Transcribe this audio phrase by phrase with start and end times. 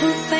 [0.00, 0.39] aku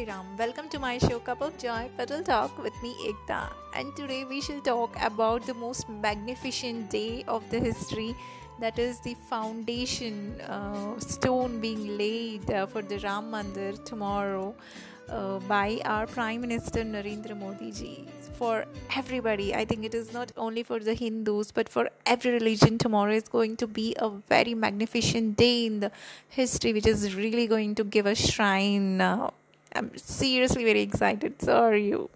[0.00, 0.36] Shri Ram.
[0.38, 3.52] Welcome to my show Cup of Joy Pedal Talk with me Ekta.
[3.74, 8.14] And today we shall talk about the most magnificent day of the history
[8.60, 14.54] that is the foundation uh, stone being laid uh, for the Ram Mandir tomorrow
[15.10, 18.06] uh, by our Prime Minister Narendra Modi ji.
[18.38, 18.64] For
[18.96, 22.78] everybody, I think it is not only for the Hindus but for every religion.
[22.78, 25.92] Tomorrow is going to be a very magnificent day in the
[26.28, 29.02] history, which is really going to give a shrine.
[29.74, 31.40] I'm seriously very excited.
[31.42, 32.10] So are you?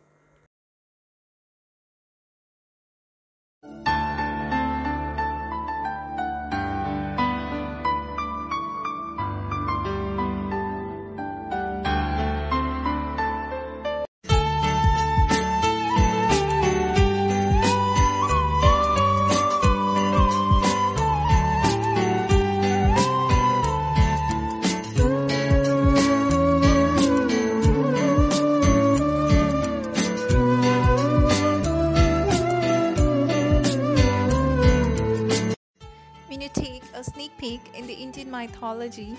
[36.75, 39.17] Take a sneak peek in the Indian mythology,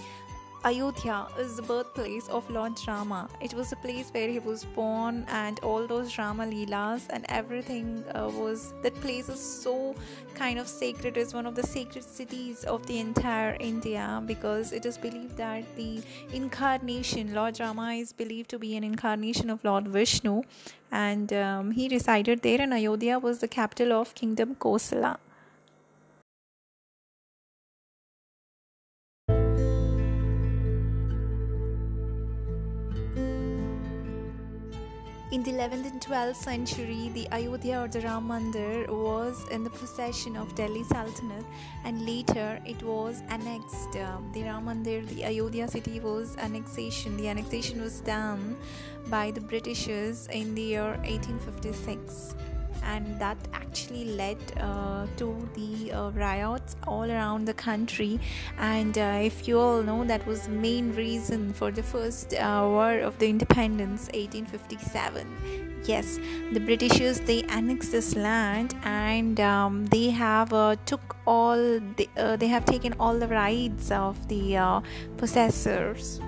[0.65, 3.29] Ayodhya is the birthplace of Lord Rama.
[3.39, 8.03] It was the place where he was born, and all those Rama Leelas and everything
[8.15, 8.73] uh, was.
[8.81, 9.75] That place is so
[10.33, 11.17] kind of sacred.
[11.17, 15.63] It's one of the sacred cities of the entire India because it is believed that
[15.75, 16.01] the
[16.33, 20.41] incarnation, Lord Rama, is believed to be an incarnation of Lord Vishnu,
[20.91, 22.59] and um, he resided there.
[22.59, 25.17] And Ayodhya was the capital of Kingdom Kosala.
[35.35, 39.69] In the 11th and 12th century, the Ayodhya or the Ram Mandir was in the
[39.69, 41.43] possession of Delhi Sultanate,
[41.83, 43.97] and later it was annexed.
[43.97, 47.17] Um, the Ram Mandir, the Ayodhya city, was annexation.
[47.17, 48.55] The annexation was done
[49.07, 52.35] by the Britishers in the year 1856
[52.85, 58.19] and that actually led uh, to the uh, riots all around the country.
[58.57, 62.61] And uh, if you all know that was the main reason for the first uh,
[62.63, 66.19] war of the independence 1857 yes
[66.53, 72.35] the britishers they annexed this land and um, they have uh, took all the, uh,
[72.35, 74.81] they have taken all the rights of the uh,
[75.17, 76.19] possessors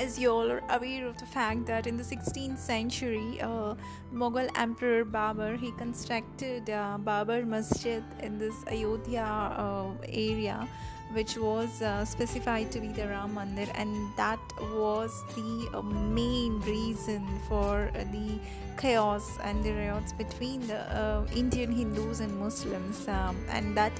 [0.00, 3.74] as you all are aware of the fact that in the 16th century, uh,
[4.12, 10.68] Mughal Emperor Babur he constructed uh, Babur Masjid in this Ayodhya uh, area,
[11.14, 14.40] which was uh, specified to be the Ram Mandir, and that
[14.72, 18.38] was the uh, main reason for uh, the
[18.76, 23.92] chaos and the riots between the uh, Indian Hindus and Muslims, um, and that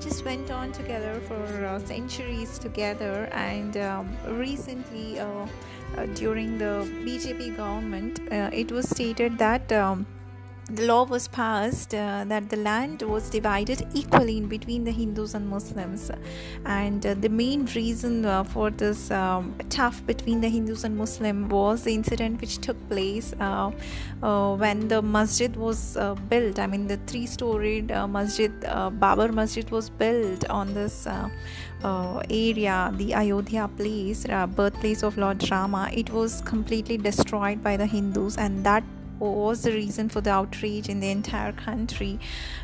[0.00, 3.28] just went on together for uh, centuries together.
[3.32, 5.46] And um, recently, uh,
[6.14, 9.70] during the BJP government, it was stated that.
[9.72, 10.06] Um,
[10.68, 15.34] the law was passed uh, that the land was divided equally in between the Hindus
[15.34, 16.10] and Muslims,
[16.64, 21.48] and uh, the main reason uh, for this um, tough between the Hindus and Muslim
[21.48, 23.70] was the incident which took place uh,
[24.22, 26.58] uh, when the masjid was uh, built.
[26.58, 31.06] I mean, the three-storied uh, masjid, Babur Masjid, was built on this.
[31.06, 37.76] Uh, area, the Ayodhya place, uh, birthplace of Lord Rama, it was completely destroyed by
[37.76, 38.82] the Hindus, and that
[39.18, 42.18] was the reason for the outrage in the entire country,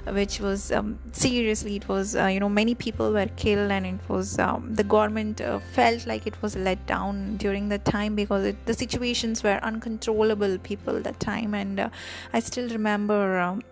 [0.06, 4.00] which was um, seriously, it was, uh, you know, many people were killed, and it
[4.08, 8.44] was um, the government uh, felt like it was let down during that time because
[8.44, 11.88] it, the situations were uncontrollable, people that time, and uh,
[12.32, 13.38] I still remember.
[13.38, 13.62] Um,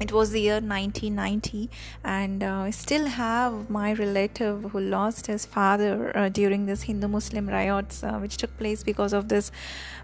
[0.00, 1.70] it was the year 1990
[2.04, 7.08] and uh, i still have my relative who lost his father uh, during this hindu
[7.08, 9.50] muslim riots uh, which took place because of this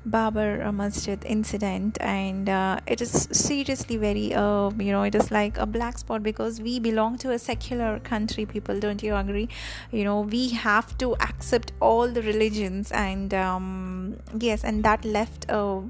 [0.05, 1.99] babar masjid incident.
[2.01, 6.23] And uh, it is seriously very uh, you know it is like a black spot
[6.23, 9.49] because we belong to a secular country people don't you agree?
[9.93, 15.47] You know we have to accept all the religions and um, yes and that left
[15.49, 15.83] a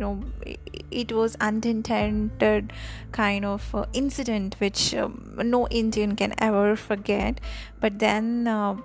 [0.00, 0.24] you know
[0.90, 2.72] it was unintended
[3.12, 7.40] kind of uh, incident which um, no indian can ever forget.
[7.80, 8.76] But then uh,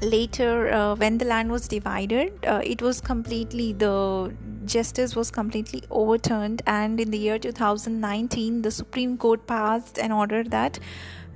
[0.00, 4.32] later uh, when the land was divided uh, it was completely the
[4.64, 10.42] justice was completely overturned and in the year 2019 the supreme court passed an order
[10.42, 10.78] that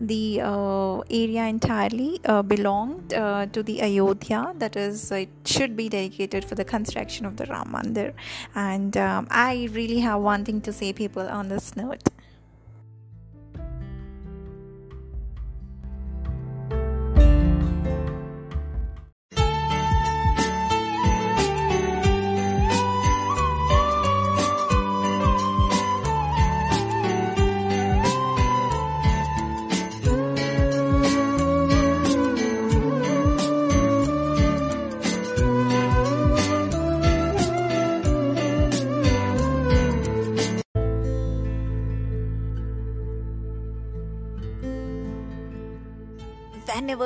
[0.01, 5.89] the uh, area entirely uh, belonged uh, to the Ayodhya, that is, it should be
[5.89, 8.13] dedicated for the construction of the Ram Mandir.
[8.55, 12.03] And um, I really have one thing to say, people, on this note.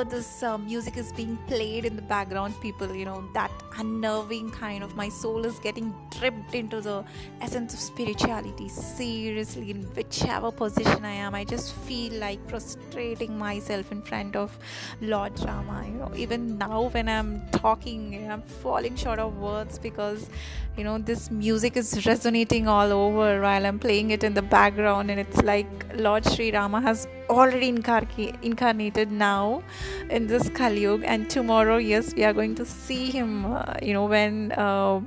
[0.01, 4.49] Whenever this uh, music is being played in the background people you know that unnerving
[4.51, 7.03] kind of my soul is getting dripped into the
[7.41, 8.67] essence of spirituality.
[8.67, 14.57] Seriously in whichever position i am i just feel like prostrating myself in front of
[15.01, 16.11] lord rama you know.
[16.15, 20.29] Even now when i'm talking i'm falling short of words because
[20.77, 25.11] you know this music is resonating all over while i'm playing it in the background
[25.11, 29.63] and it's like lord sri rama has already incarnated now
[30.09, 33.45] in this Kali Yuga, and tomorrow, yes, we are going to see him.
[33.45, 35.01] Uh, you know, when uh,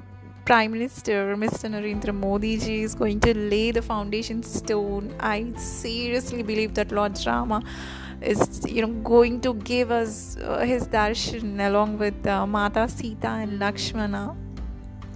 [0.45, 1.71] Prime Minister Mr.
[1.71, 7.19] Narendra Modi ji is going to lay the foundation stone, I seriously believe that Lord
[7.27, 7.63] Rama
[8.21, 13.29] is you know going to give us uh, his darshan along with uh, Mata Sita
[13.29, 14.37] and Lakshmana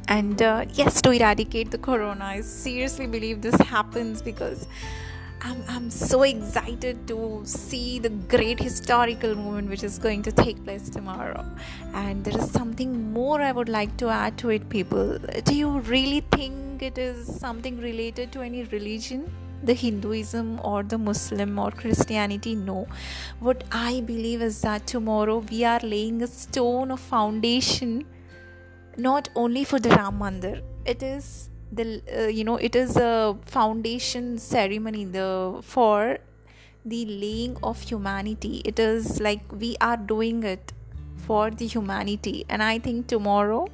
[0.08, 4.66] and uh, yes to eradicate the corona i seriously believe this happens because
[5.40, 10.62] I'm, I'm so excited to see the great historical moment which is going to take
[10.64, 11.44] place tomorrow.
[11.94, 15.18] And there is something more I would like to add to it, people.
[15.44, 19.32] Do you really think it is something related to any religion?
[19.62, 22.54] The Hinduism or the Muslim or Christianity?
[22.54, 22.86] No.
[23.38, 28.04] What I believe is that tomorrow we are laying a stone of foundation
[28.96, 33.36] not only for the Ram Mandir, it is the uh, you know it is a
[33.44, 36.18] foundation ceremony the for
[36.84, 38.62] the laying of humanity.
[38.64, 40.72] It is like we are doing it
[41.16, 42.44] for the humanity.
[42.48, 43.66] And i think tomorrow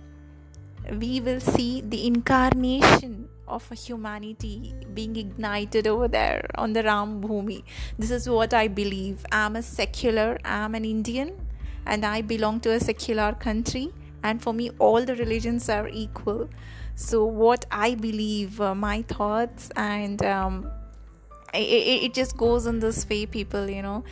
[1.00, 7.20] we will see the incarnation of a humanity being ignited over there on the ram
[7.22, 7.62] bhumi.
[7.98, 9.24] This is what i believe.
[9.30, 11.34] I'm a secular i'm an indian
[11.86, 13.92] and i belong to a secular country
[14.24, 16.48] and for me all the religions are equal.
[16.96, 20.70] So what i believe uh, my thoughts and um,
[21.52, 24.04] it, it, just goes in this way people you know.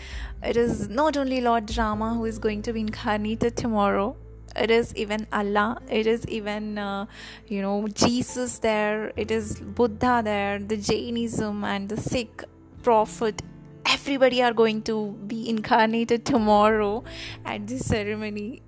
[0.42, 4.16] It is not only lord rama who is going to be incarnated tomorrow.
[4.54, 5.80] It is even allah.
[5.88, 7.06] It is even uh,
[7.46, 9.12] you know jesus there.
[9.16, 10.58] It is buddha there.
[10.58, 12.44] The jainism and the sikh
[12.82, 13.42] prophet.
[13.86, 17.02] Everybody are going to be incarnated tomorrow
[17.44, 18.62] at this ceremony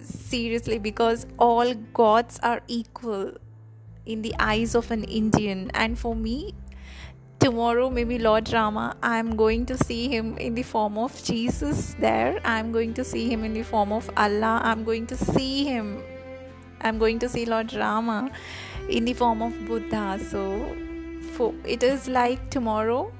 [0.00, 3.32] seriously because all gods are equal
[4.06, 5.70] in the eyes of an Indian.
[5.74, 6.54] And for me,
[7.38, 12.40] tomorrow, maybe Lord Rama, I'm going to see him in the form of Jesus there.
[12.44, 14.60] I'm going to see him in the form of Allah.
[14.64, 16.02] I'm going to see him.
[16.80, 18.30] I'm going to see Lord Rama
[18.88, 20.18] in the form of Buddha.
[20.30, 20.76] So,
[21.32, 23.10] for it is like tomorrow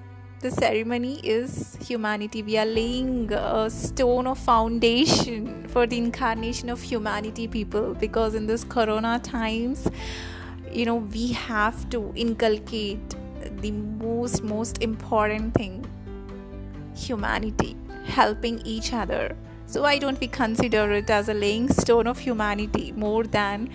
[0.45, 2.43] the ceremony is humanity.
[2.43, 8.47] We are laying a stone of foundation for the incarnation of humanity, people, because in
[8.47, 9.89] this corona times,
[10.71, 13.15] you know we have to inculcate
[13.63, 15.75] the most most important thing
[16.97, 19.37] humanity helping each other
[19.67, 23.69] so why don't we consider it as a laying stone of humanity more than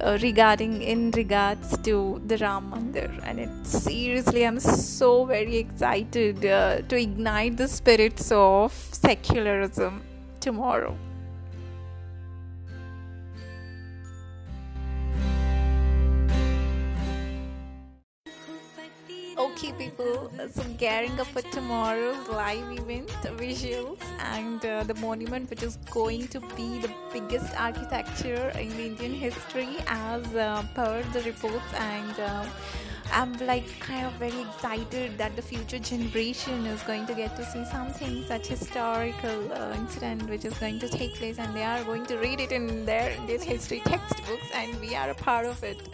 [0.00, 6.44] uh, regarding in regards to the Ram Mandir, and it seriously, I'm so very excited
[6.44, 10.02] uh, to ignite the spirits of secularism
[10.40, 10.96] tomorrow.
[19.38, 25.62] Okay, people, so gearing up for tomorrow's live event visuals and uh, the monument, which
[25.62, 31.72] is going to be the biggest architecture in Indian history, as uh, per the reports.
[31.74, 32.46] And uh,
[33.12, 37.44] I'm like kind of very excited that the future generation is going to get to
[37.44, 41.82] see something such historical uh, incident which is going to take place, and they are
[41.84, 45.62] going to read it in their Indian history textbooks, and we are a part of
[45.64, 45.88] it.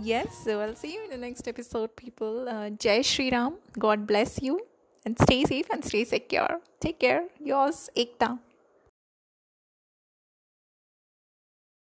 [0.00, 2.48] Yes, so I'll see you in the next episode, people.
[2.48, 3.54] Uh, Jai Shri Ram.
[3.78, 4.60] God bless you
[5.04, 6.60] and stay safe and stay secure.
[6.80, 7.24] Take care.
[7.40, 8.38] Yours, Ekta.